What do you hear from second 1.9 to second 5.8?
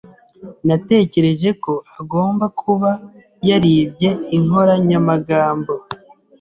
agomba kuba yaribye inkoranyamagambo.